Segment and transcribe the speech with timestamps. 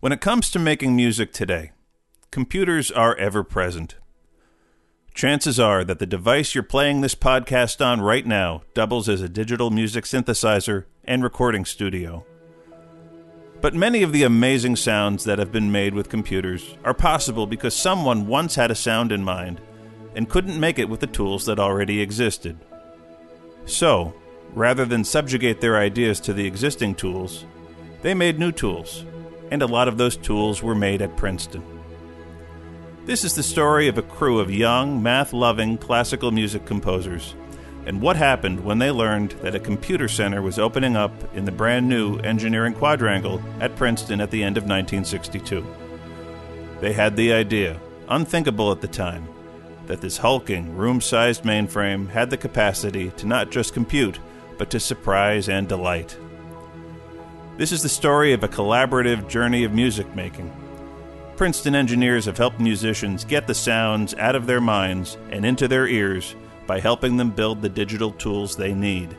[0.00, 1.72] When it comes to making music today,
[2.30, 3.96] computers are ever present.
[5.12, 9.28] Chances are that the device you're playing this podcast on right now doubles as a
[9.28, 12.24] digital music synthesizer and recording studio.
[13.60, 17.74] But many of the amazing sounds that have been made with computers are possible because
[17.76, 19.60] someone once had a sound in mind
[20.14, 22.58] and couldn't make it with the tools that already existed.
[23.66, 24.14] So,
[24.54, 27.44] rather than subjugate their ideas to the existing tools,
[28.00, 29.04] they made new tools
[29.50, 31.62] and a lot of those tools were made at Princeton.
[33.06, 37.34] This is the story of a crew of young, math loving classical music composers
[37.86, 41.52] and what happened when they learned that a computer center was opening up in the
[41.52, 45.66] brand new engineering quadrangle at Princeton at the end of 1962.
[46.80, 49.26] They had the idea, unthinkable at the time,
[49.86, 54.18] that this hulking, room sized mainframe had the capacity to not just compute,
[54.58, 56.16] but to surprise and delight.
[57.60, 60.50] This is the story of a collaborative journey of music making.
[61.36, 65.86] Princeton engineers have helped musicians get the sounds out of their minds and into their
[65.86, 66.34] ears
[66.66, 69.14] by helping them build the digital tools they need.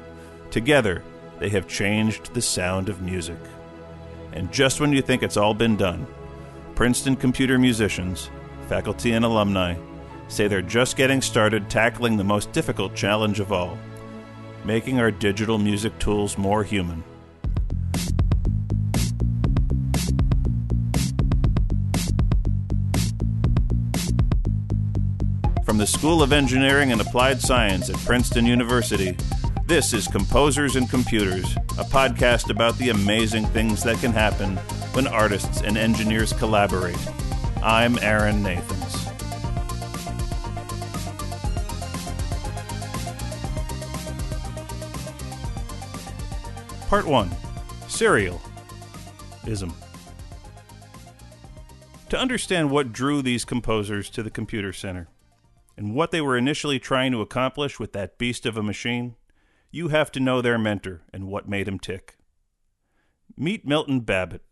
[0.49, 1.03] Together,
[1.37, 3.37] they have changed the sound of music.
[4.33, 6.07] And just when you think it's all been done,
[6.73, 8.31] Princeton computer musicians,
[8.67, 9.75] faculty, and alumni
[10.29, 13.77] say they're just getting started tackling the most difficult challenge of all
[14.65, 17.03] making our digital music tools more human.
[25.81, 29.17] The School of Engineering and Applied Science at Princeton University,
[29.65, 34.57] this is Composers and Computers, a podcast about the amazing things that can happen
[34.93, 36.99] when artists and engineers collaborate.
[37.63, 39.07] I'm Aaron Nathans.
[46.89, 47.31] Part 1
[47.87, 49.73] Serialism.
[52.09, 55.07] To understand what drew these composers to the computer center,
[55.77, 59.15] and what they were initially trying to accomplish with that beast of a machine,
[59.71, 62.17] you have to know their mentor and what made him tick.
[63.37, 64.43] Meet Milton Babbitt.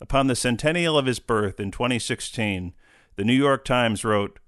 [0.00, 2.74] Upon the centennial of his birth in 2016,
[3.16, 4.40] the New York Times wrote,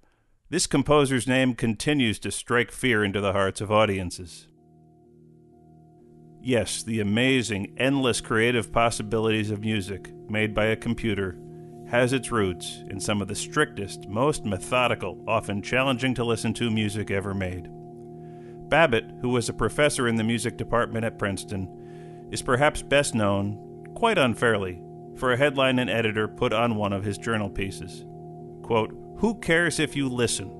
[0.51, 4.49] This composer's name continues to strike fear into the hearts of audiences.
[6.43, 11.39] Yes, the amazing, endless creative possibilities of music made by a computer
[12.01, 16.71] has its roots in some of the strictest, most methodical, often challenging to listen to
[16.71, 17.69] music ever made.
[18.69, 23.85] Babbitt, who was a professor in the music department at Princeton, is perhaps best known,
[23.95, 24.83] quite unfairly,
[25.17, 28.05] for a headline an editor put on one of his journal pieces.
[28.63, 30.53] Quote, Who cares if you listen?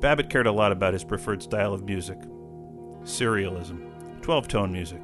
[0.00, 2.18] Babbitt cared a lot about his preferred style of music
[3.02, 3.80] serialism,
[4.22, 5.00] 12 tone music.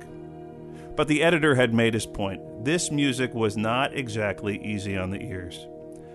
[0.97, 2.41] But the editor had made his point.
[2.65, 5.67] This music was not exactly easy on the ears.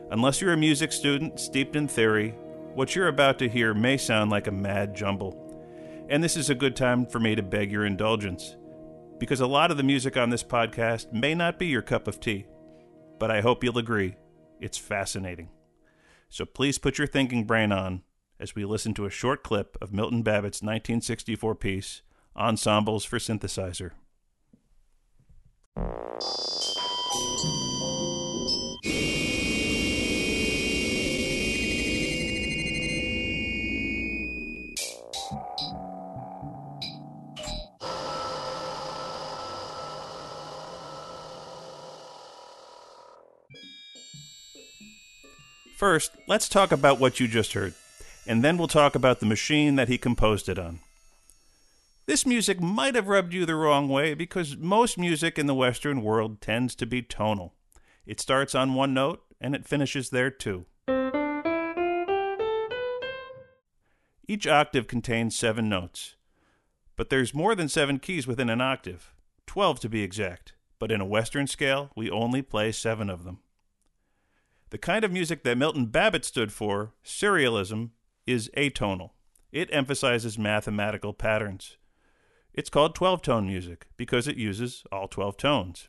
[0.09, 2.31] Unless you're a music student steeped in theory,
[2.73, 5.37] what you're about to hear may sound like a mad jumble.
[6.09, 8.57] And this is a good time for me to beg your indulgence,
[9.19, 12.19] because a lot of the music on this podcast may not be your cup of
[12.19, 12.47] tea.
[13.19, 14.15] But I hope you'll agree,
[14.59, 15.49] it's fascinating.
[16.29, 18.01] So please put your thinking brain on
[18.39, 22.01] as we listen to a short clip of Milton Babbitt's 1964 piece,
[22.35, 23.91] Ensembles for Synthesizer.
[45.79, 47.73] First, let's talk about what you just heard,
[48.27, 50.81] and then we'll talk about the machine that he composed it on.
[52.09, 56.01] This music might have rubbed you the wrong way because most music in the Western
[56.01, 57.53] world tends to be tonal.
[58.03, 60.65] It starts on one note and it finishes there too.
[64.27, 66.15] Each octave contains seven notes,
[66.95, 69.13] but there's more than seven keys within an octave,
[69.45, 73.37] 12 to be exact, but in a Western scale, we only play seven of them.
[74.71, 77.91] The kind of music that Milton Babbitt stood for, serialism,
[78.25, 79.11] is atonal.
[79.51, 81.77] It emphasizes mathematical patterns.
[82.53, 85.87] It's called 12 tone music because it uses all 12 tones.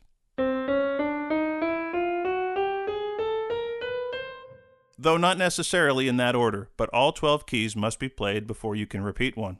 [4.97, 8.85] Though not necessarily in that order, but all 12 keys must be played before you
[8.85, 9.57] can repeat one.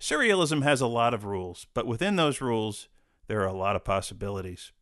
[0.00, 2.88] Serialism has a lot of rules, but within those rules,
[3.28, 4.72] there are a lot of possibilities.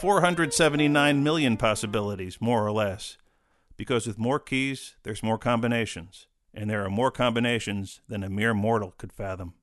[0.00, 3.16] Four hundred seventy nine million possibilities, more or less
[3.78, 8.52] because with more keys, there's more combinations, and there are more combinations than a mere
[8.52, 9.54] mortal could fathom.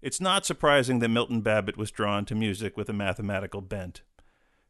[0.00, 4.02] It's not surprising that Milton Babbitt was drawn to music with a mathematical bent.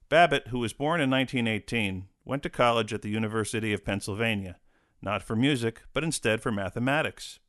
[0.08, 4.56] Babbitt, who was born in 1918, went to college at the University of Pennsylvania,
[5.02, 7.40] not for music, but instead for mathematics.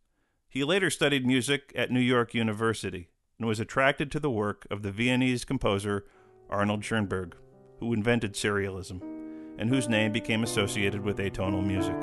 [0.50, 3.08] He later studied music at New York University
[3.38, 6.06] and was attracted to the work of the Viennese composer
[6.50, 7.38] Arnold Schoenberg,
[7.80, 9.19] who invented serialism,
[9.60, 12.00] and whose name became associated with atonal music.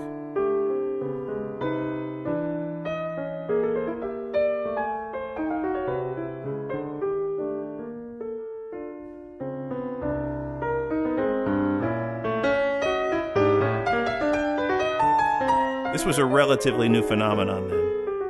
[15.93, 17.87] This was a relatively new phenomenon then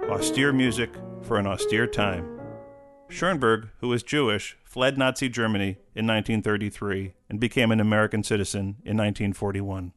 [0.09, 0.91] austere music
[1.23, 2.41] for an austere time.
[3.09, 8.95] Schoenberg, who was Jewish, fled Nazi Germany in 1933 and became an American citizen in
[8.99, 9.95] 1941.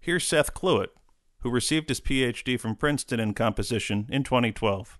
[0.00, 0.88] Here's Seth Cluett,
[1.42, 4.98] who received his PhD from Princeton in composition in 2012.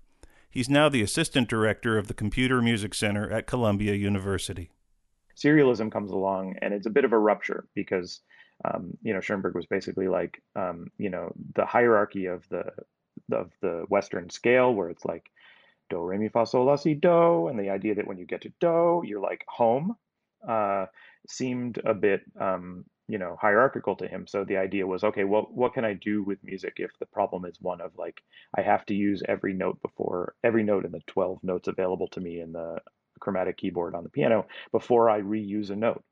[0.49, 4.71] He's now the assistant director of the Computer Music Center at Columbia University.
[5.37, 8.21] Serialism comes along, and it's a bit of a rupture because
[8.65, 12.63] um, you know, Schoenberg was basically like, um, you know, the hierarchy of the
[13.33, 15.33] of the Western scale, where it's like
[15.91, 18.43] do, re, mi, fa, sol, la, si, do, and the idea that when you get
[18.43, 19.97] to do, you're like home,
[20.49, 20.87] uh,
[21.29, 24.27] seemed a bit, um, you know, hierarchical to him.
[24.27, 27.45] So the idea was, okay, well, what can I do with music if the problem
[27.45, 28.21] is one of like,
[28.57, 32.21] I have to use every note before every note in the 12 notes available to
[32.21, 32.79] me in the
[33.21, 36.03] chromatic keyboard on the piano before I reuse a note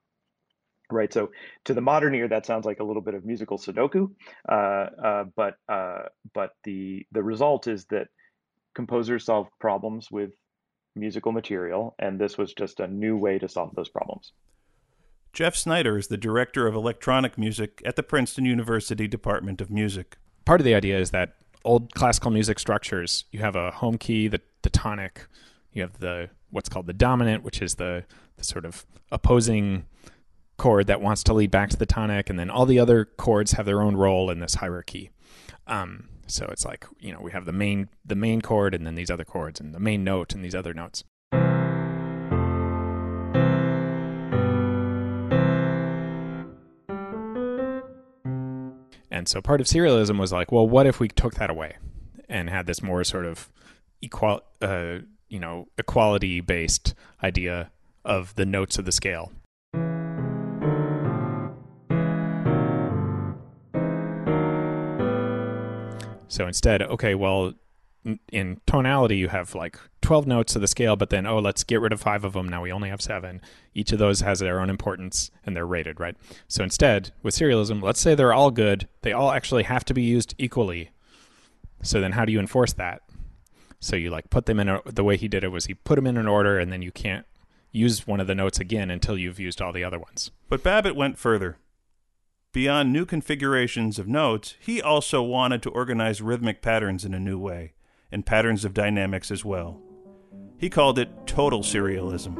[0.90, 1.12] right?
[1.12, 1.30] So
[1.64, 4.10] to the modern ear, that sounds like a little bit of musical Sudoku,
[4.48, 6.04] uh, uh, but uh,
[6.34, 8.08] but the the result is that
[8.78, 10.30] composers solve problems with
[10.94, 14.30] musical material, and this was just a new way to solve those problems.
[15.32, 20.16] Jeff Snyder is the director of electronic music at the Princeton University Department of Music.
[20.44, 21.34] Part of the idea is that
[21.64, 25.26] old classical music structures, you have a home key, the, the tonic,
[25.72, 28.04] you have the what's called the dominant, which is the,
[28.36, 29.86] the sort of opposing
[30.56, 33.52] chord that wants to lead back to the tonic, and then all the other chords
[33.52, 35.10] have their own role in this hierarchy.
[35.66, 38.94] Um, so it's like you know we have the main the main chord, and then
[38.94, 41.04] these other chords, and the main note, and these other notes.
[49.10, 51.76] And so part of serialism was like, well, what if we took that away
[52.28, 53.50] and had this more sort of
[54.00, 54.98] equal, uh,
[55.28, 57.72] you know, equality based idea
[58.04, 59.32] of the notes of the scale
[66.28, 67.54] So instead, okay, well,
[68.32, 71.80] in tonality, you have like 12 notes of the scale, but then, oh, let's get
[71.80, 72.48] rid of five of them.
[72.48, 73.40] Now we only have seven.
[73.74, 76.16] Each of those has their own importance and they're rated, right?
[76.46, 78.88] So instead, with serialism, let's say they're all good.
[79.02, 80.90] They all actually have to be used equally.
[81.82, 83.02] So then, how do you enforce that?
[83.80, 85.96] So you like put them in a, the way he did it was he put
[85.96, 87.26] them in an order and then you can't
[87.70, 90.30] use one of the notes again until you've used all the other ones.
[90.48, 91.58] But Babbitt went further.
[92.58, 97.38] Beyond new configurations of notes, he also wanted to organize rhythmic patterns in a new
[97.38, 97.74] way,
[98.10, 99.80] and patterns of dynamics as well.
[100.56, 102.34] He called it total serialism.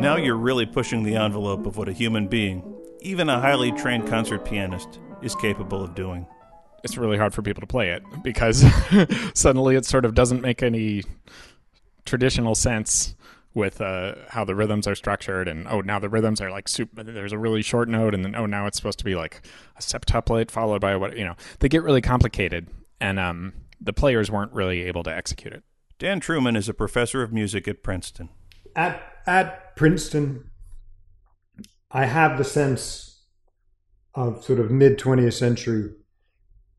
[0.00, 4.06] Now you're really pushing the envelope of what a human being, even a highly trained
[4.08, 6.26] concert pianist is capable of doing.
[6.84, 8.64] It's really hard for people to play it because
[9.34, 11.02] suddenly it sort of doesn't make any
[12.04, 13.14] traditional sense
[13.54, 17.02] with uh, how the rhythms are structured and oh now the rhythms are like super
[17.02, 19.42] there's a really short note and then oh now it's supposed to be like
[19.76, 22.68] a septuplet followed by what you know they get really complicated
[23.00, 25.62] and um, the players weren't really able to execute it.
[25.98, 28.28] Dan Trueman is a professor of music at princeton.
[28.76, 30.50] At at princeton
[31.90, 33.22] I have the sense
[34.14, 35.90] of sort of mid 20th century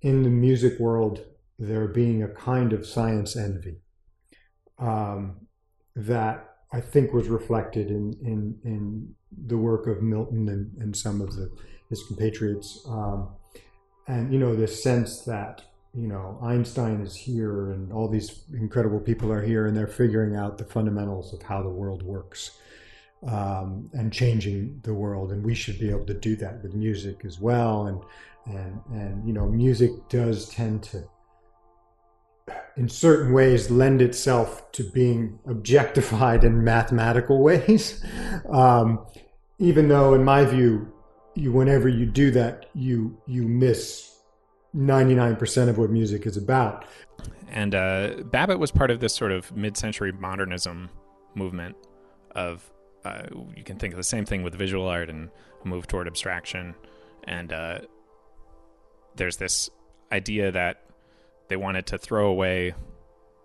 [0.02, 1.26] in the music world
[1.58, 3.82] there being a kind of science envy
[4.78, 5.48] um,
[5.96, 11.22] that I think was reflected in in, in the work of Milton and, and some
[11.22, 11.52] of the
[11.90, 13.30] his compatriots, um,
[14.08, 15.64] and you know this sense that
[15.94, 20.36] you know Einstein is here and all these incredible people are here and they're figuring
[20.36, 22.52] out the fundamentals of how the world works
[23.28, 25.32] um, and changing the world.
[25.32, 27.88] And we should be able to do that with music as well.
[27.88, 28.02] And
[28.46, 31.04] and and you know, music does tend to,
[32.78, 38.04] in certain ways, lend itself to being objectified in mathematical ways.
[38.50, 39.06] Um,
[39.60, 40.92] even though, in my view,
[41.36, 44.10] you whenever you do that, you you miss
[44.76, 46.86] 99% of what music is about.
[47.50, 50.90] And uh, Babbitt was part of this sort of mid century modernism
[51.36, 51.76] movement
[52.32, 52.70] of,
[53.06, 53.24] uh,
[53.56, 55.30] you can think of the same thing with visual art and
[55.64, 56.76] move toward abstraction.
[57.24, 57.80] And uh,
[59.16, 59.70] there's this
[60.12, 60.84] idea that
[61.48, 62.74] they wanted to throw away,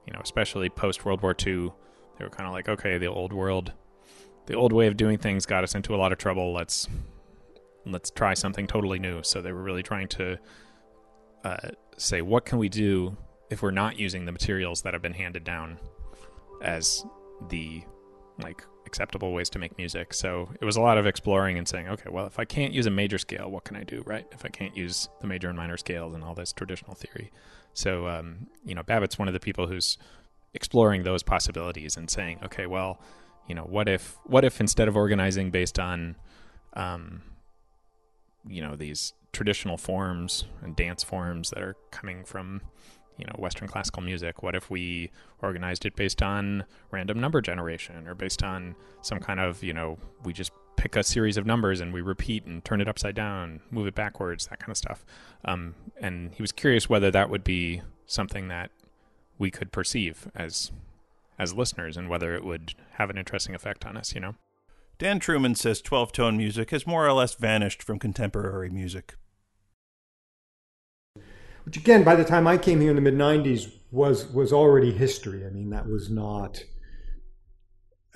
[0.06, 1.72] you know, especially post World War II.
[2.18, 3.72] They were kind of like, okay, the old world,
[4.46, 6.52] the old way of doing things got us into a lot of trouble.
[6.52, 6.88] Let's
[7.86, 9.22] let's try something totally new.
[9.22, 10.38] So they were really trying to
[11.44, 13.16] uh, say, what can we do
[13.50, 15.78] if we're not using the materials that have been handed down
[16.62, 17.04] as
[17.48, 17.82] the
[18.38, 20.14] like acceptable ways to make music.
[20.14, 22.86] So it was a lot of exploring and saying, okay, well, if I can't use
[22.86, 24.26] a major scale, what can I do, right?
[24.32, 27.30] If I can't use the major and minor scales and all this traditional theory.
[27.72, 29.98] So, um, you know, Babbitt's one of the people who's
[30.52, 33.00] exploring those possibilities and saying, okay, well,
[33.48, 36.16] you know, what if, what if instead of organizing based on,
[36.74, 37.22] um,
[38.46, 42.60] you know, these traditional forms and dance forms that are coming from
[43.18, 44.42] you know western classical music.
[44.42, 45.10] What if we
[45.42, 49.98] organized it based on random number generation or based on some kind of you know
[50.24, 53.60] we just pick a series of numbers and we repeat and turn it upside down
[53.70, 55.04] move it backwards that kind of stuff.
[55.44, 58.70] Um, and he was curious whether that would be something that
[59.38, 60.72] we could perceive as
[61.38, 64.34] as listeners and whether it would have an interesting effect on us you know?
[64.98, 69.16] Dan Trueman says 12 tone music has more or less vanished from contemporary music
[71.64, 74.92] which again, by the time I came here in the mid '90s, was was already
[74.92, 75.46] history.
[75.46, 76.64] I mean, that was not.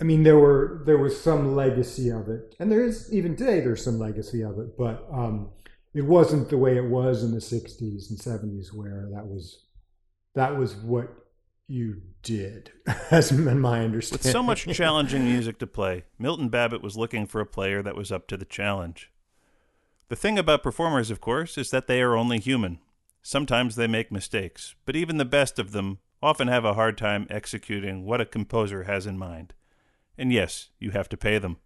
[0.00, 3.60] I mean, there were there was some legacy of it, and there is even today.
[3.60, 5.50] There's some legacy of it, but um,
[5.94, 9.64] it wasn't the way it was in the '60s and '70s, where that was
[10.34, 11.08] that was what
[11.68, 12.72] you did,
[13.10, 14.24] as in my understanding.
[14.24, 17.96] With so much challenging music to play, Milton Babbitt was looking for a player that
[17.96, 19.10] was up to the challenge.
[20.08, 22.78] The thing about performers, of course, is that they are only human.
[23.28, 27.26] Sometimes they make mistakes, but even the best of them often have a hard time
[27.28, 29.52] executing what a composer has in mind.
[30.16, 31.58] And yes, you have to pay them.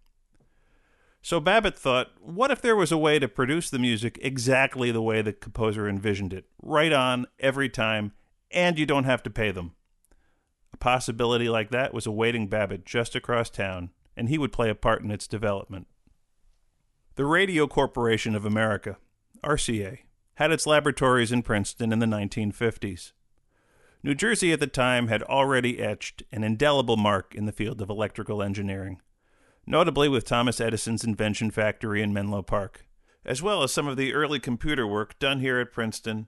[1.21, 5.01] So Babbitt thought, what if there was a way to produce the music exactly the
[5.01, 8.11] way the composer envisioned it, right on, every time,
[8.51, 9.71] and you don't have to pay them?
[10.73, 14.75] A possibility like that was awaiting Babbitt just across town, and he would play a
[14.75, 15.87] part in its development.
[17.15, 18.97] The Radio Corporation of America,
[19.45, 19.99] RCA,
[20.35, 23.11] had its laboratories in Princeton in the 1950s.
[24.01, 27.89] New Jersey at the time had already etched an indelible mark in the field of
[27.89, 29.01] electrical engineering,
[29.65, 32.85] notably with Thomas Edison's invention factory in Menlo Park,
[33.25, 36.27] as well as some of the early computer work done here at Princeton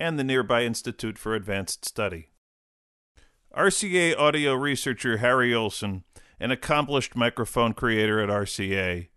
[0.00, 2.30] and the nearby Institute for Advanced Study.
[3.56, 6.04] RCA audio researcher Harry Olson,
[6.40, 9.08] an accomplished microphone creator at RCA,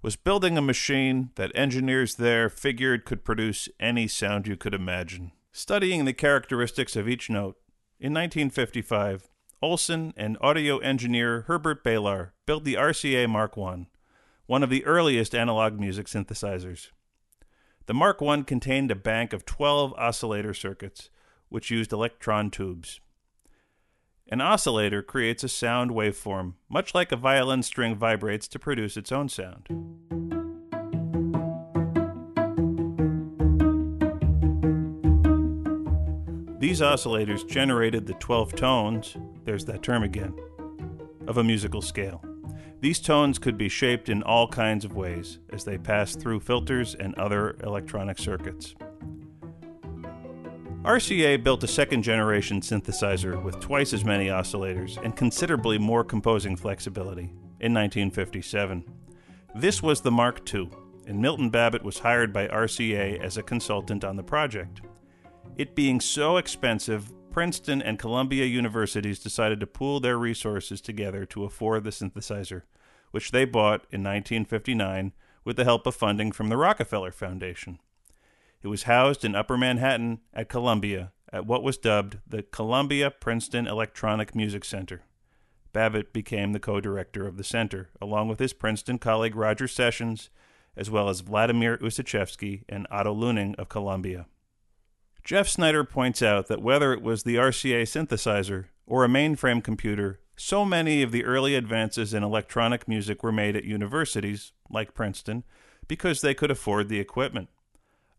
[0.00, 5.32] was building a machine that engineers there figured could produce any sound you could imagine.
[5.52, 7.56] Studying the characteristics of each note,
[7.98, 9.28] in 1955,
[9.60, 13.86] Olson and audio engineer Herbert Belar built the RCA Mark I,
[14.46, 16.90] one of the earliest analog music synthesizers.
[17.86, 21.10] The Mark I contained a bank of 12 oscillator circuits,
[21.48, 23.00] which used electron tubes.
[24.30, 29.10] An oscillator creates a sound waveform, much like a violin string vibrates to produce its
[29.10, 29.68] own sound.
[36.60, 40.34] These oscillators generated the 12 tones, there's that term again,
[41.26, 42.22] of a musical scale.
[42.80, 46.94] These tones could be shaped in all kinds of ways as they pass through filters
[46.94, 48.74] and other electronic circuits.
[50.88, 56.56] RCA built a second generation synthesizer with twice as many oscillators and considerably more composing
[56.56, 57.24] flexibility
[57.60, 58.86] in 1957.
[59.54, 60.70] This was the Mark II,
[61.06, 64.80] and Milton Babbitt was hired by RCA as a consultant on the project.
[65.58, 71.44] It being so expensive, Princeton and Columbia universities decided to pool their resources together to
[71.44, 72.62] afford the synthesizer,
[73.10, 75.12] which they bought in 1959
[75.44, 77.78] with the help of funding from the Rockefeller Foundation.
[78.62, 83.66] It was housed in Upper Manhattan at Columbia at what was dubbed the Columbia Princeton
[83.66, 85.02] Electronic Music Center.
[85.72, 90.30] Babbitt became the co director of the center, along with his Princeton colleague Roger Sessions,
[90.76, 94.26] as well as Vladimir Ussachevsky and Otto Luening of Columbia.
[95.22, 100.20] Jeff Snyder points out that whether it was the RCA synthesizer or a mainframe computer,
[100.36, 105.44] so many of the early advances in electronic music were made at universities, like Princeton,
[105.86, 107.48] because they could afford the equipment.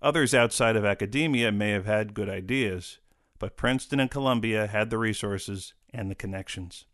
[0.01, 2.99] Others outside of academia may have had good ideas,
[3.37, 6.85] but Princeton and Columbia had the resources and the connections.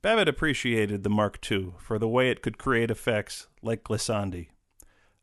[0.00, 4.48] Babbitt appreciated the Mark II for the way it could create effects like glissandi,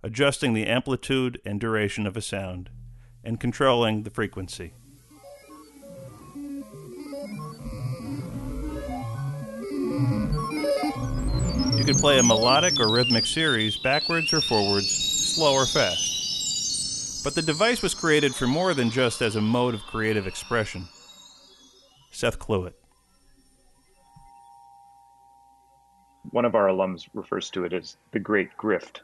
[0.04, 2.70] adjusting the amplitude and duration of a sound,
[3.24, 4.74] and controlling the frequency.
[11.76, 16.07] You could play a melodic or rhythmic series backwards or forwards, slow or fast.
[17.24, 20.88] But the device was created for more than just as a mode of creative expression.
[22.12, 22.74] Seth Cluett.
[26.32, 29.00] One of our alums refers to it as the great grift,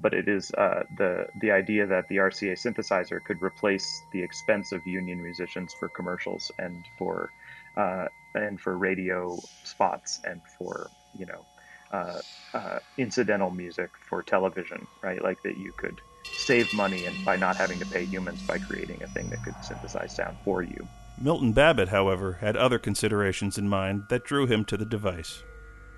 [0.00, 4.72] but it is uh, the the idea that the RCA synthesizer could replace the expense
[4.72, 7.30] of union musicians for commercials and for
[7.76, 11.44] uh, and for radio spots and for you know
[11.92, 12.20] uh,
[12.54, 15.22] uh, incidental music for television, right?
[15.22, 16.00] Like that you could
[16.38, 19.54] save money and by not having to pay humans by creating a thing that could
[19.62, 20.86] synthesize sound for you.
[21.20, 25.42] Milton Babbitt, however, had other considerations in mind that drew him to the device.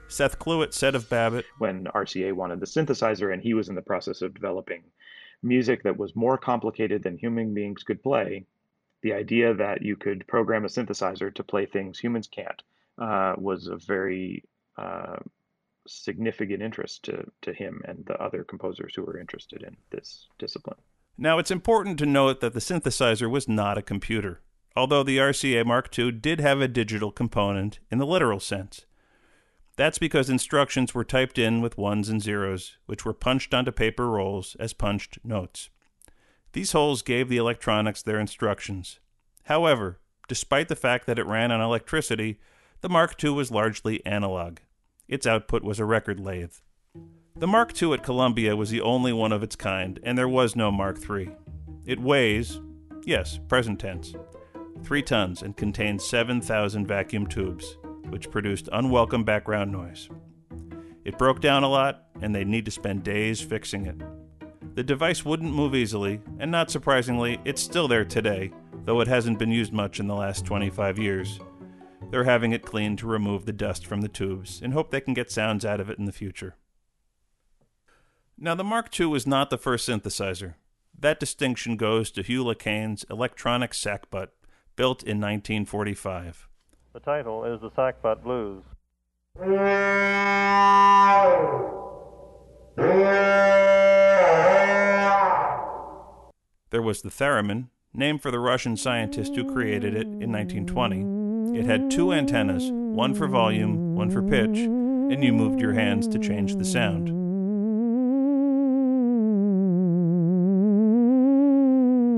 [0.09, 3.83] Seth Cluett said of Babbitt When RCA wanted the synthesizer and he was in the
[3.83, 4.83] process of developing
[5.43, 8.45] music that was more complicated than human beings could play,
[9.03, 12.63] the idea that you could program a synthesizer to play things humans can't
[12.99, 14.45] uh, was a very
[14.77, 15.17] uh,
[15.91, 20.79] significant interest to, to him and the other composers who were interested in this discipline.
[21.19, 24.41] Now, it's important to note that the synthesizer was not a computer,
[24.77, 28.87] although the RCA Mark II did have a digital component in the literal sense.
[29.77, 34.09] That's because instructions were typed in with ones and zeros, which were punched onto paper
[34.09, 35.71] rolls as punched notes.
[36.53, 38.99] These holes gave the electronics their instructions.
[39.45, 42.41] However, despite the fact that it ran on electricity,
[42.81, 44.59] the Mark II was largely analog.
[45.11, 46.55] Its output was a record lathe.
[47.37, 50.55] The Mark II at Columbia was the only one of its kind, and there was
[50.55, 51.33] no Mark III.
[51.85, 52.61] It weighs,
[53.05, 54.15] yes, present tense,
[54.85, 57.77] three tons and contains 7,000 vacuum tubes,
[58.11, 60.09] which produced unwelcome background noise.
[61.05, 64.01] It broke down a lot, and they'd need to spend days fixing it.
[64.77, 68.53] The device wouldn't move easily, and not surprisingly, it's still there today,
[68.85, 71.41] though it hasn't been used much in the last 25 years.
[72.11, 75.15] They're having it cleaned to remove the dust from the tubes and hope they can
[75.15, 76.57] get sounds out of it in the future.
[78.37, 80.55] Now, the Mark II was not the first synthesizer.
[80.99, 84.29] That distinction goes to Hugh Le Caine's electronic sackbut,
[84.75, 86.49] built in 1945.
[86.93, 88.65] The title is The Sackbut Blues.
[96.71, 101.20] There was the theremin, named for the Russian scientist who created it in 1920.
[101.61, 106.09] It had two antennas, one for volume, one for pitch, and you moved your hands
[106.09, 107.09] to change the sound.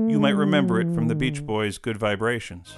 [0.09, 2.73] You might remember it from the Beach Boys' Good Vibrations.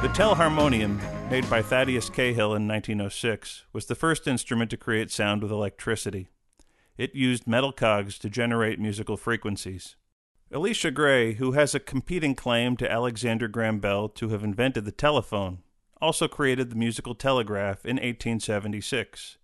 [0.00, 5.42] The telharmonium, made by Thaddeus Cahill in 1906, was the first instrument to create sound
[5.42, 6.30] with electricity.
[6.96, 9.96] It used metal cogs to generate musical frequencies.
[10.52, 14.92] Elisha Gray, who has a competing claim to Alexander Graham Bell to have invented the
[14.92, 15.58] telephone,
[16.00, 19.38] also created the musical telegraph in 1876.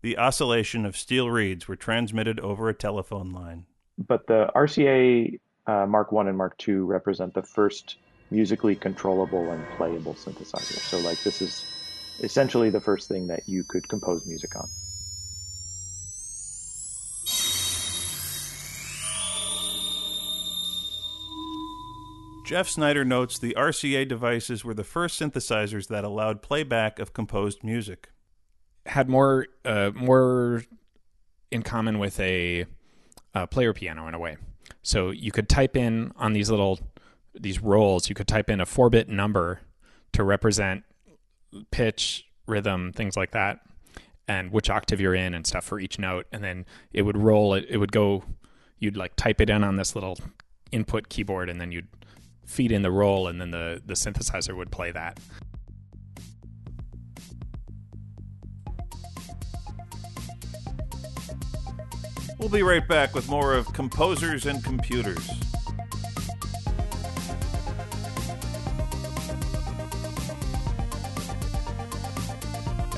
[0.00, 3.66] The oscillation of steel reeds were transmitted over a telephone line.
[3.98, 7.96] But the RCA uh, Mark One and Mark Two represent the first
[8.30, 10.78] musically controllable and playable synthesizer.
[10.78, 11.64] So, like, this is
[12.20, 14.68] essentially the first thing that you could compose music on.
[22.52, 27.64] Jeff Snyder notes the RCA devices were the first synthesizers that allowed playback of composed
[27.64, 28.10] music.
[28.84, 30.62] Had more uh, more
[31.50, 32.66] in common with a,
[33.34, 34.36] a player piano in a way.
[34.82, 36.78] So you could type in on these little
[37.34, 39.60] these rolls, you could type in a four bit number
[40.12, 40.84] to represent
[41.70, 43.60] pitch, rhythm, things like that,
[44.28, 46.26] and which octave you're in and stuff for each note.
[46.30, 48.24] And then it would roll it, it would go,
[48.78, 50.18] you'd like type it in on this little
[50.70, 51.88] input keyboard and then you'd
[52.44, 55.18] feed in the roll and then the, the synthesizer would play that.
[62.38, 65.30] We'll be right back with more of Composers and Computers.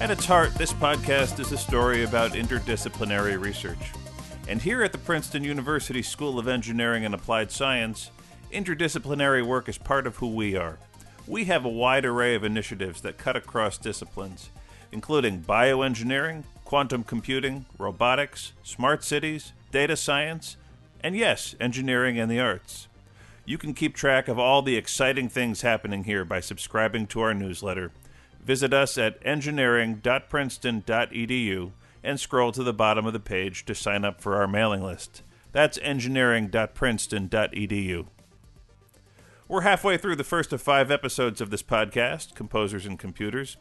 [0.01, 3.93] At its heart, this podcast is a story about interdisciplinary research.
[4.49, 8.11] And here at the Princeton University School of Engineering and Applied Science,
[8.55, 10.79] interdisciplinary work is part of who we are.
[11.27, 14.51] We have a wide array of initiatives that cut across disciplines,
[14.93, 20.57] including bioengineering, quantum computing, robotics, smart cities, data science,
[21.03, 22.89] and yes, engineering and the arts.
[23.45, 27.35] You can keep track of all the exciting things happening here by subscribing to our
[27.35, 27.93] newsletter
[28.45, 31.71] Visit us at engineering.princeton.edu
[32.03, 35.23] and scroll to the bottom of the page to sign up for our mailing list.
[35.53, 38.07] That's engineering.princeton.edu.
[39.47, 43.59] We're halfway through the first of five episodes of this podcast, Composers and Computers.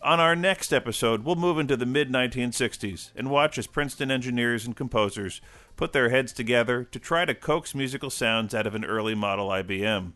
[0.00, 4.64] On our next episode, we'll move into the mid 1960s and watch as Princeton engineers
[4.64, 5.40] and composers
[5.76, 9.48] put their heads together to try to coax musical sounds out of an early model
[9.48, 10.12] IBM.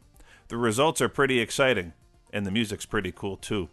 [0.46, 1.94] The results are pretty exciting,
[2.32, 3.70] and the music's pretty cool too.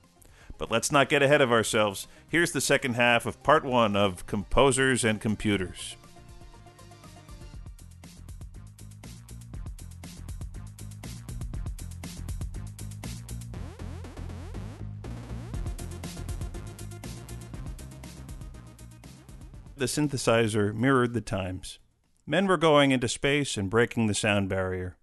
[0.57, 2.07] But let's not get ahead of ourselves.
[2.27, 5.95] Here's the second half of part one of Composers and Computers.
[19.79, 21.79] The synthesizer mirrored the times.
[22.27, 24.97] Men were going into space and breaking the sound barrier.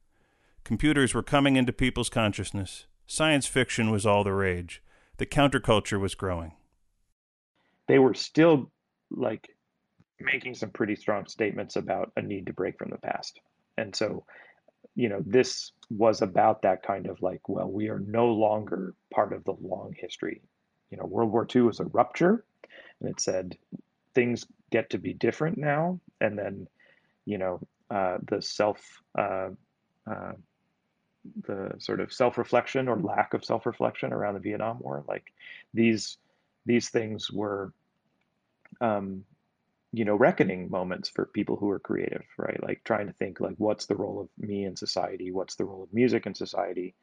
[0.65, 2.85] Computers were coming into people's consciousness.
[3.07, 4.83] Science fiction was all the rage.
[5.17, 6.53] The counterculture was growing.
[7.89, 8.71] They were still
[9.11, 9.49] like
[10.21, 13.41] making some pretty strong statements about a need to break from the past.
[13.79, 14.27] And so,
[14.95, 19.33] you know, this was about that kind of like, well, we are no longer part
[19.33, 20.43] of the long history.
[20.91, 22.45] You know, World War II was a rupture,
[23.01, 23.57] and it said
[24.15, 26.01] things get to be different now.
[26.21, 26.69] And then,
[27.25, 28.79] you know, uh, the self,
[29.17, 29.51] uh,
[30.11, 30.33] uh,
[31.47, 35.33] the sort of self-reflection or lack of self-reflection around the Vietnam War, like
[35.75, 36.19] these
[36.65, 37.73] these things were,
[38.81, 39.25] um,
[39.93, 42.61] you know, reckoning moments for people who are creative, right?
[42.61, 45.31] Like trying to think like, what's the role of me in society?
[45.31, 46.95] What's the role of music in society?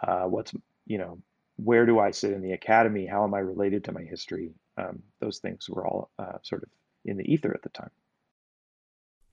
[0.00, 0.52] Uh, what's
[0.86, 1.18] you know,
[1.56, 3.06] where do I sit in the academy?
[3.06, 4.50] How am I related to my history?
[4.76, 6.68] Um, those things were all uh, sort of
[7.04, 7.90] in the ether at the time.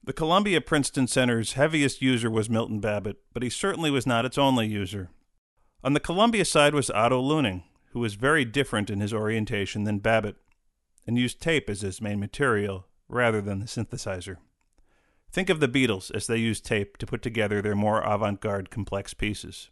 [0.04, 4.36] The Columbia Princeton Center's heaviest user was Milton Babbitt, but he certainly was not its
[4.36, 5.10] only user.
[5.84, 10.00] On the Columbia side was Otto Luening, who was very different in his orientation than
[10.00, 10.36] Babbitt,
[11.06, 14.38] and used tape as his main material rather than the synthesizer.
[15.30, 18.70] Think of the Beatles as they used tape to put together their more avant garde
[18.70, 19.70] complex pieces.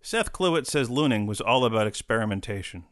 [0.00, 2.84] Seth Cluett says Luening was all about experimentation.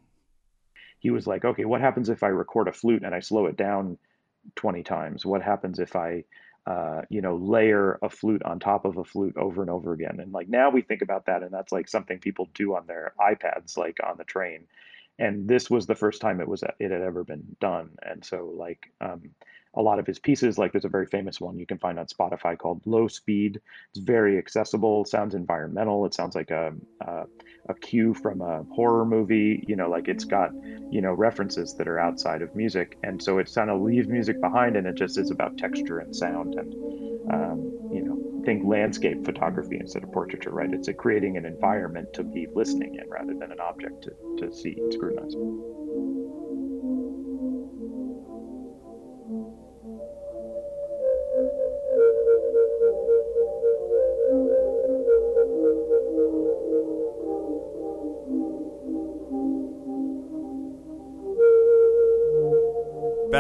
[0.99, 3.57] He was like, okay, what happens if I record a flute and I slow it
[3.57, 3.99] down
[4.57, 5.27] 20 times?
[5.27, 6.25] What happens if I
[6.67, 10.21] uh, you know, layer a flute on top of a flute over and over again.
[10.21, 13.15] And like now we think about that, and that's like something people do on their
[13.19, 14.67] iPads, like on the train.
[15.19, 17.91] And this was the first time it was it had ever been done.
[18.03, 19.31] And so like um,
[19.75, 20.59] a lot of his pieces.
[20.59, 23.61] Like there's a very famous one you can find on Spotify called Low Speed.
[23.91, 25.05] It's very accessible.
[25.05, 26.07] Sounds environmental.
[26.07, 27.25] It sounds like a, a
[27.69, 29.65] a cue from a horror movie.
[29.67, 30.51] You know, like it's got
[30.91, 34.41] you know references that are outside of music, and so it kind of leaves music
[34.41, 36.75] behind, and it just is about texture and sound, and
[37.33, 40.51] um, you know, think landscape photography instead of portraiture.
[40.51, 40.73] Right?
[40.73, 44.75] It's creating an environment to be listening in rather than an object to to see
[44.77, 45.35] and scrutinize.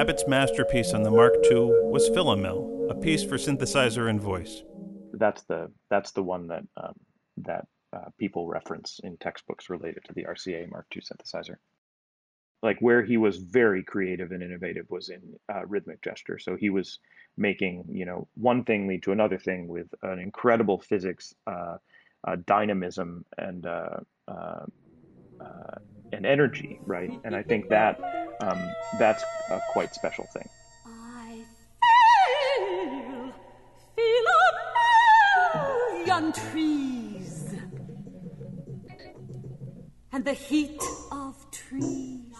[0.00, 4.62] Babbitt's masterpiece on the Mark II was Philomel, a piece for synthesizer and voice.
[5.12, 6.94] That's the that's the one that um,
[7.36, 11.56] that uh, people reference in textbooks related to the RCA Mark II synthesizer.
[12.62, 15.20] Like where he was very creative and innovative was in
[15.54, 16.38] uh, rhythmic gesture.
[16.38, 16.98] So he was
[17.36, 21.76] making you know one thing lead to another thing with an incredible physics, uh,
[22.26, 24.64] uh dynamism, and uh, uh,
[26.12, 27.12] and energy, right?
[27.24, 28.00] And I think that
[28.40, 30.48] um, that's a quite special thing.
[30.86, 31.44] I
[33.96, 34.44] feel,
[36.04, 37.54] a trees
[40.12, 42.34] and the heat of trees.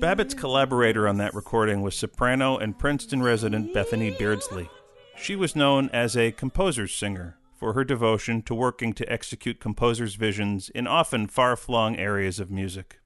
[0.00, 4.70] Babbitt's collaborator on that recording was soprano and Princeton resident Bethany Beardslee.
[5.16, 10.14] She was known as a composer's singer for her devotion to working to execute composers'
[10.14, 13.00] visions in often far flung areas of music.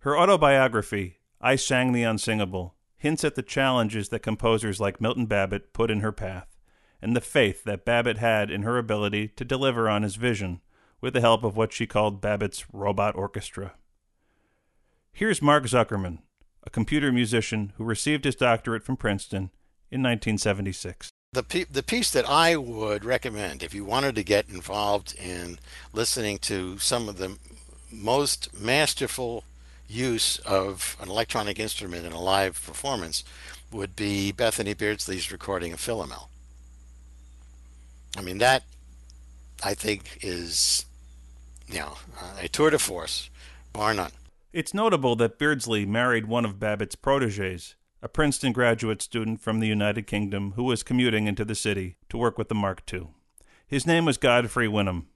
[0.00, 5.72] Her autobiography, I Sang the Unsingable, hints at the challenges that composers like Milton Babbitt
[5.72, 6.58] put in her path,
[7.00, 10.60] and the faith that Babbitt had in her ability to deliver on his vision
[11.00, 13.74] with the help of what she called Babbitt's robot orchestra.
[15.12, 16.18] Here's Mark Zuckerman,
[16.64, 19.50] a computer musician who received his doctorate from Princeton
[19.90, 21.10] in 1976.
[21.32, 25.58] The, pe- the piece that I would recommend if you wanted to get involved in
[25.92, 27.38] listening to some of the
[27.92, 29.44] most masterful
[29.88, 33.24] use of an electronic instrument in a live performance
[33.72, 36.28] would be Bethany Beardslee's recording of Philomel.
[38.16, 38.64] I mean, that
[39.62, 40.84] I think is,
[41.68, 41.94] you know,
[42.40, 43.30] a tour de force,
[43.72, 44.12] bar none.
[44.52, 49.68] It's notable that Beardslee married one of Babbitt's proteges, a Princeton graduate student from the
[49.68, 53.10] United Kingdom who was commuting into the city to work with the Mark II.
[53.64, 55.06] His name was Godfrey Winham.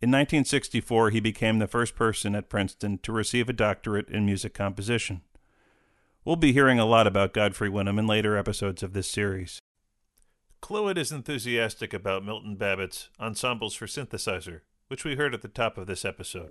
[0.00, 4.54] In 1964, he became the first person at Princeton to receive a doctorate in music
[4.54, 5.22] composition.
[6.24, 9.58] We'll be hearing a lot about Godfrey Winham in later episodes of this series.
[10.62, 15.76] Cluett is enthusiastic about Milton Babbitt's Ensembles for Synthesizer, which we heard at the top
[15.76, 16.50] of this episode.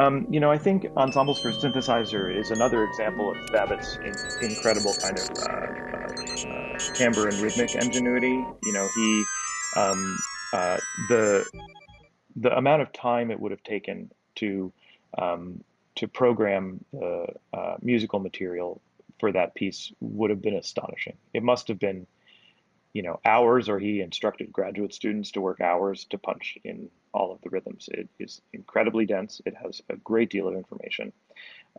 [0.00, 4.14] Um, you know, I think Ensembles for Synthesizer is another example of Babbitt's in,
[4.48, 8.44] incredible kind of uh, uh, uh, timbre and rhythmic ingenuity.
[8.62, 9.24] You know, he
[9.74, 10.16] um,
[10.52, 10.78] uh,
[11.08, 11.44] the
[12.36, 14.72] the amount of time it would have taken to
[15.18, 15.64] um,
[15.96, 18.80] to program the uh, musical material
[19.18, 21.16] for that piece would have been astonishing.
[21.34, 22.06] It must have been,
[22.98, 27.30] you know, hours, or he instructed graduate students to work hours to punch in all
[27.30, 27.88] of the rhythms.
[27.92, 29.40] It is incredibly dense.
[29.46, 31.12] It has a great deal of information,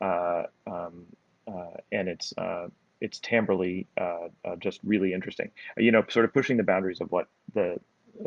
[0.02, 1.08] uh, um,
[1.46, 2.70] uh, and it's uh,
[3.02, 5.52] it's timbrely uh, uh, just really interesting.
[5.76, 7.82] You know, sort of pushing the boundaries of what the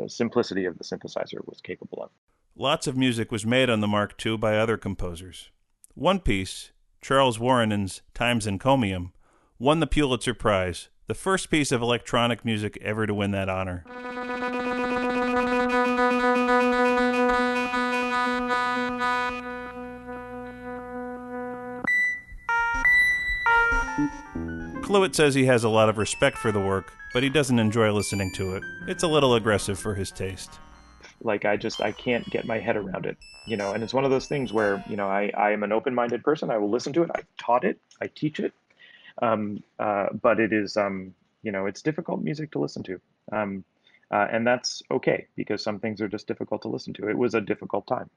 [0.05, 2.11] simplicity of the synthesizer was capable of.
[2.55, 5.49] Lots of music was made on the Mark II by other composers.
[5.95, 9.13] One piece, Charles Wuorinen's Time's Encomium,
[9.57, 13.83] won the Pulitzer Prize, the first piece of electronic music ever to win that honor.
[24.81, 27.91] Cluett says he has a lot of respect for the work, but he doesn't enjoy
[27.91, 28.63] listening to it.
[28.87, 30.59] It's a little aggressive for his taste.
[31.21, 33.71] Like I just I can't get my head around it, you know.
[33.71, 36.49] And it's one of those things where you know I I am an open-minded person.
[36.51, 37.11] I will listen to it.
[37.15, 37.79] I've taught it.
[38.01, 38.53] I teach it.
[39.21, 43.01] Um, uh, but it is um, you know it's difficult music to listen to.
[43.31, 43.63] Um,
[44.11, 47.09] uh, and that's okay because some things are just difficult to listen to.
[47.09, 48.09] It was a difficult time.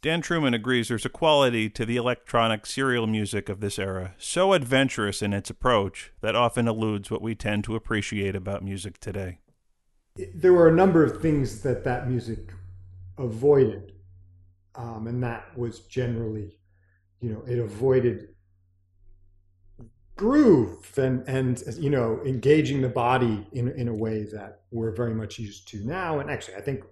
[0.00, 4.52] Dan Trueman agrees there's a quality to the electronic serial music of this era, so
[4.52, 9.38] adventurous in its approach that often eludes what we tend to appreciate about music today.
[10.34, 12.52] There were a number of things that that music
[13.16, 13.92] avoided,
[14.76, 16.58] um, and that was generally,
[17.20, 18.28] you know, it avoided
[20.18, 25.14] groove and and you know engaging the body in in a way that we're very
[25.14, 26.18] much used to now.
[26.18, 26.84] And actually, I think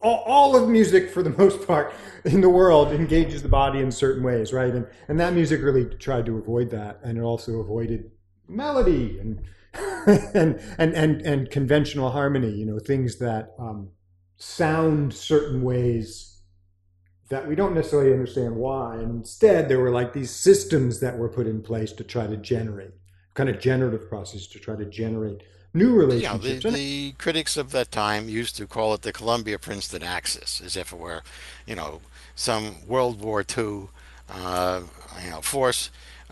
[0.00, 1.92] all, all of music for the most part
[2.24, 4.72] in the world engages the body in certain ways, right?
[4.72, 8.12] And and that music really tried to avoid that, and it also avoided
[8.46, 9.42] melody and
[10.34, 12.50] and and and and conventional harmony.
[12.50, 13.88] You know, things that um,
[14.36, 16.31] sound certain ways
[17.32, 18.96] that we don't necessarily understand why.
[18.96, 22.36] And instead, there were like these systems that were put in place to try to
[22.36, 22.90] generate
[23.32, 25.42] kind of generative process to try to generate
[25.72, 26.44] new relationships.
[26.44, 30.60] Yeah, the, the, critics of that time used to call it the Columbia Princeton axis,
[30.60, 31.22] as if it were,
[31.66, 32.02] you know,
[32.36, 33.88] some World War II,
[34.28, 34.82] uh,
[35.24, 35.88] you know, force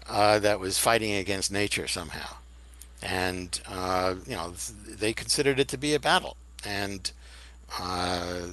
[0.06, 2.36] uh, that was fighting against nature somehow,
[3.02, 4.52] and uh, you know,
[4.86, 7.12] they considered it to be a battle, and
[7.78, 8.48] uh,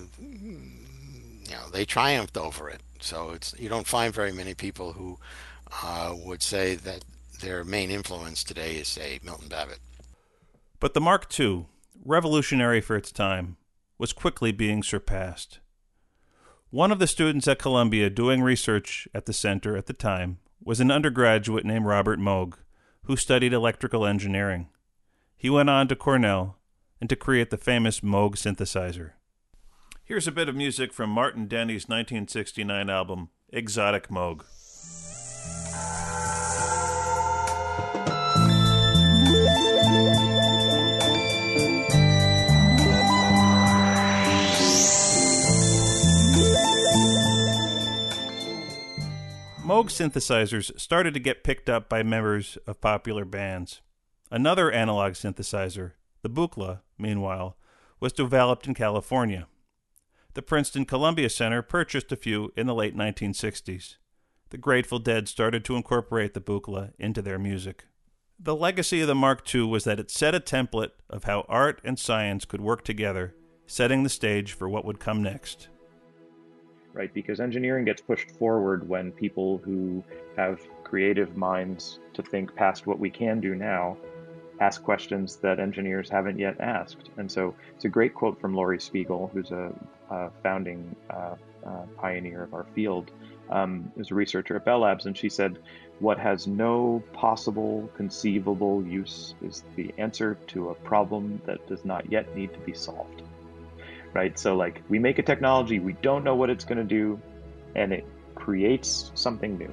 [1.47, 2.81] you know, they triumphed over it.
[2.99, 5.17] So it's you don't find very many people who
[5.83, 7.03] uh, would say that
[7.41, 9.79] their main influence today is, say, Milton Babbitt.
[10.79, 11.67] But the Mark II,
[12.03, 13.57] revolutionary for its time,
[13.97, 15.59] was quickly being surpassed.
[16.69, 20.79] One of the students at Columbia doing research at the center at the time was
[20.79, 22.55] an undergraduate named Robert Moog,
[23.03, 24.67] who studied electrical engineering.
[25.35, 26.57] He went on to Cornell
[26.99, 29.11] and to create the famous Moog synthesizer.
[30.07, 34.45] Here's a bit of music from Martin Denny's 1969 album, Exotic Moog.
[49.61, 53.81] Moog synthesizers started to get picked up by members of popular bands.
[54.31, 55.91] Another analog synthesizer,
[56.21, 57.57] the Buchla, meanwhile,
[57.99, 59.47] was developed in California.
[60.37, 63.95] The Princeton Columbia Center purchased a few in the late 1960s.
[64.51, 67.85] The Grateful Dead started to incorporate the Buchla into their music.
[68.37, 71.81] The legacy of the Mark II was that it set a template of how art
[71.83, 73.33] and science could work together,
[73.65, 75.69] setting the stage for what would come next
[76.93, 77.13] right?
[77.13, 80.03] Because engineering gets pushed forward when people who
[80.35, 83.95] have creative minds to think past what we can do now
[84.59, 87.09] ask questions that engineers haven't yet asked.
[87.17, 89.71] And so it's a great quote from Laurie Spiegel, who's a,
[90.09, 93.11] a founding uh, uh, pioneer of our field,
[93.49, 95.59] um, is a researcher at Bell Labs, and she said,
[95.99, 102.11] "What has no possible conceivable use is the answer to a problem that does not
[102.11, 103.23] yet need to be solved."
[104.13, 104.37] Right.
[104.39, 107.19] So, like, we make a technology, we don't know what it's going to do,
[107.75, 109.71] and it creates something new.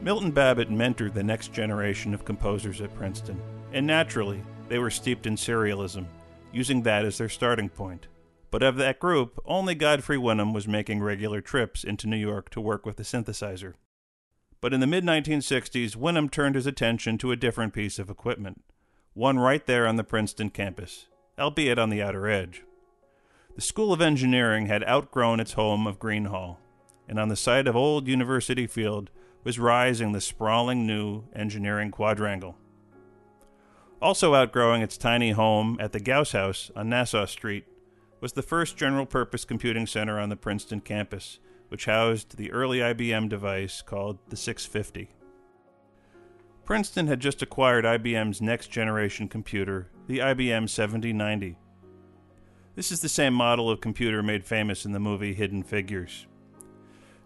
[0.00, 3.40] Milton Babbitt mentored the next generation of composers at Princeton,
[3.72, 6.06] and naturally, they were steeped in serialism,
[6.52, 8.08] using that as their starting point.
[8.52, 12.60] But of that group, only Godfrey Winham was making regular trips into New York to
[12.60, 13.72] work with the synthesizer.
[14.60, 18.62] But in the mid 1960s, Winham turned his attention to a different piece of equipment,
[19.14, 21.06] one right there on the Princeton campus,
[21.38, 22.62] albeit on the outer edge.
[23.54, 26.60] The School of Engineering had outgrown its home of Green Hall,
[27.08, 29.08] and on the site of old University Field
[29.44, 32.58] was rising the sprawling new engineering quadrangle.
[34.02, 37.64] Also outgrowing its tiny home at the Gauss House on Nassau Street
[38.22, 42.78] was the first general purpose computing center on the Princeton campus, which housed the early
[42.78, 45.10] IBM device called the 650.
[46.64, 51.58] Princeton had just acquired IBM's next generation computer, the IBM 7090.
[52.76, 56.28] This is the same model of computer made famous in the movie Hidden Figures.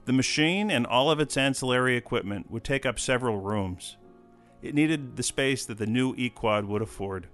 [0.07, 3.99] The machine and all of its ancillary equipment would take up several rooms.
[4.63, 7.29] It needed the space that the new eQuad would afford.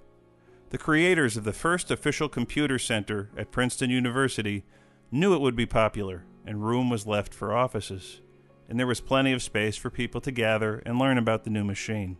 [0.73, 4.65] The creators of the first official computer center at Princeton University
[5.11, 8.23] knew it would be popular, and room was left for offices,
[8.71, 11.63] and there was plenty of space for people to gather and learn about the new
[11.63, 12.17] machine.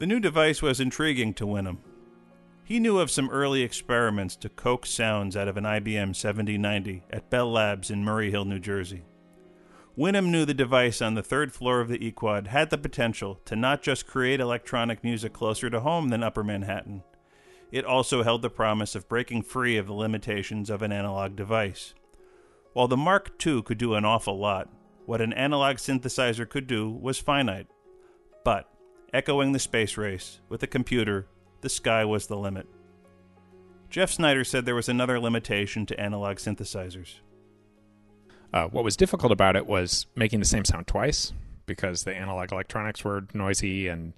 [0.00, 1.78] The new device was intriguing to Winham.
[2.64, 7.30] He knew of some early experiments to coax sounds out of an IBM 7090 at
[7.30, 9.04] Bell Labs in Murray Hill, New Jersey.
[9.98, 13.56] Winham knew the device on the third floor of the eQuad had the potential to
[13.56, 17.02] not just create electronic music closer to home than Upper Manhattan,
[17.72, 21.94] it also held the promise of breaking free of the limitations of an analog device.
[22.74, 24.68] While the Mark II could do an awful lot,
[25.04, 27.66] what an analog synthesizer could do was finite.
[28.44, 28.72] But,
[29.12, 31.26] echoing the space race, with a computer,
[31.60, 32.68] the sky was the limit.
[33.90, 37.16] Jeff Snyder said there was another limitation to analog synthesizers.
[38.52, 41.32] Uh, what was difficult about it was making the same sound twice
[41.66, 44.14] because the analog electronics were noisy, and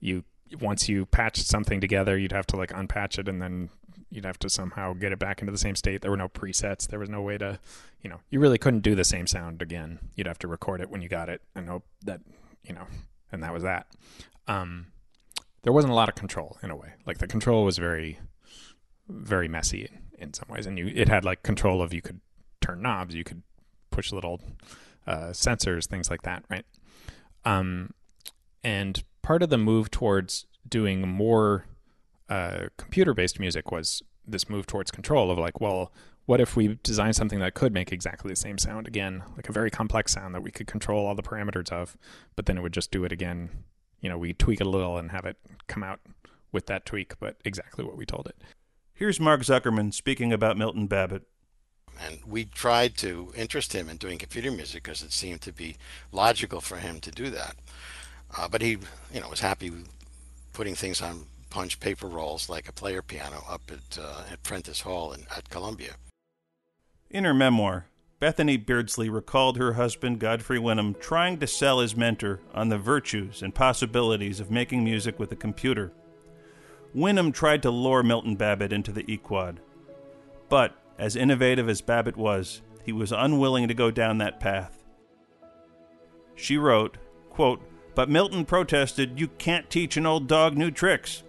[0.00, 0.24] you
[0.60, 3.68] once you patched something together, you'd have to like unpatch it, and then
[4.10, 6.00] you'd have to somehow get it back into the same state.
[6.00, 6.86] There were no presets.
[6.86, 7.58] There was no way to,
[8.00, 9.98] you know, you really couldn't do the same sound again.
[10.14, 12.20] You'd have to record it when you got it and hope that,
[12.62, 12.86] you know,
[13.32, 13.88] and that was that.
[14.46, 14.86] Um,
[15.62, 16.92] there wasn't a lot of control in a way.
[17.06, 18.18] Like the control was very,
[19.08, 22.20] very messy in, in some ways, and you it had like control of you could
[22.60, 23.42] turn knobs, you could
[23.94, 24.40] push little
[25.06, 26.66] uh, sensors, things like that, right?
[27.44, 27.94] Um,
[28.62, 31.66] and part of the move towards doing more
[32.28, 35.92] uh, computer-based music was this move towards control of like, well,
[36.26, 39.52] what if we design something that could make exactly the same sound again, like a
[39.52, 41.96] very complex sound that we could control all the parameters of,
[42.34, 43.50] but then it would just do it again.
[44.00, 46.00] You know, we tweak it a little and have it come out
[46.50, 48.36] with that tweak, but exactly what we told it.
[48.94, 51.24] Here's Mark Zuckerman speaking about Milton Babbitt.
[52.02, 55.76] And we tried to interest him in doing computer music because it seemed to be
[56.12, 57.56] logical for him to do that.
[58.36, 58.78] Uh, but he,
[59.12, 59.72] you know, was happy
[60.52, 64.82] putting things on punch paper rolls like a player piano up at, uh, at Prentis
[64.82, 65.94] Hall in, at Columbia.
[67.10, 67.86] In her memoir,
[68.18, 73.42] Bethany Beardslee recalled her husband Godfrey Winham trying to sell his mentor on the virtues
[73.42, 75.92] and possibilities of making music with a computer.
[76.96, 79.56] Winham tried to lure Milton Babbitt into the eQuad,
[80.48, 84.84] but as innovative as Babbitt was, he was unwilling to go down that path.
[86.34, 86.98] She wrote,
[87.30, 87.62] quote,
[87.94, 91.22] But Milton protested, You can't teach an old dog new tricks.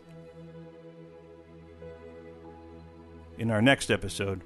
[3.37, 4.41] In our next episode,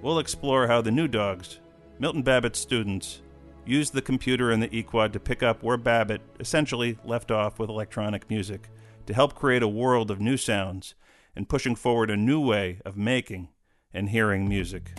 [0.00, 1.60] we'll explore how the new dogs,
[1.98, 3.22] Milton Babbitt's students,
[3.66, 7.68] used the computer and the eQuad to pick up where Babbitt essentially left off with
[7.68, 8.68] electronic music
[9.06, 10.94] to help create a world of new sounds
[11.36, 13.48] and pushing forward a new way of making
[13.92, 14.92] and hearing music.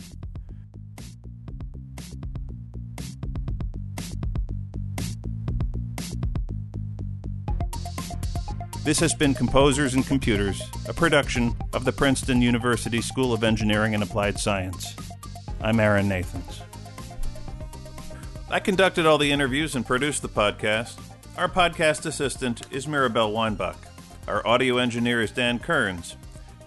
[8.84, 13.94] This has been Composers and Computers, a production of the Princeton University School of Engineering
[13.94, 14.96] and Applied Science.
[15.62, 16.62] I'm Aaron Nathans.
[18.50, 21.00] I conducted all the interviews and produced the podcast.
[21.38, 23.78] Our podcast assistant is Mirabelle Weinbach.
[24.28, 26.18] Our audio engineer is Dan Kearns.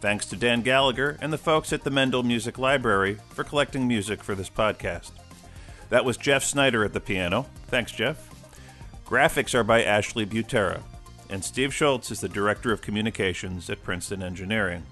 [0.05, 4.23] Thanks to Dan Gallagher and the folks at the Mendel Music Library for collecting music
[4.23, 5.13] for this podcast.
[5.89, 7.47] That was Jeff Snyder at the piano.
[7.69, 8.29] Thanks, Jeff.
[9.07, 10.83] Graphics are by Ashley Butera,
[11.31, 14.83] and Steve Schultz is the Director of Communications at Princeton Engineering.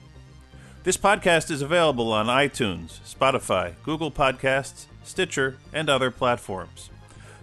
[0.83, 6.89] This podcast is available on iTunes, Spotify, Google Podcasts, Stitcher, and other platforms.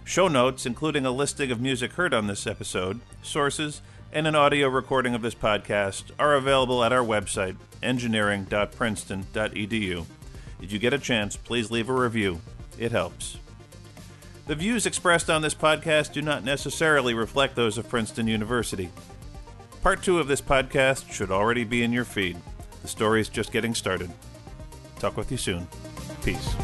[0.02, 3.80] Show notes, including a listing of music heard on this episode, sources,
[4.12, 10.06] and an audio recording of this podcast are available at our website, engineering.princeton.edu.
[10.60, 12.40] If you get a chance, please leave a review.
[12.78, 13.38] It helps.
[14.46, 18.90] The views expressed on this podcast do not necessarily reflect those of Princeton University.
[19.82, 22.36] Part two of this podcast should already be in your feed.
[22.82, 24.10] The story is just getting started.
[24.98, 25.68] Talk with you soon.
[26.22, 26.54] Peace.